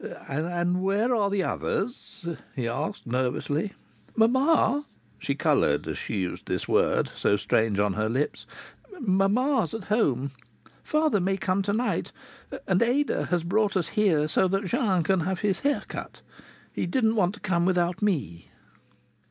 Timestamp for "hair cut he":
15.59-16.87